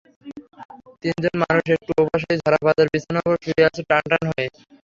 [1.03, 4.47] তিনজন মানুষ একটু ওপাশেই ঝরাপাতার বিছানার ওপরে শুয়ে আছে টানটান হয়ে।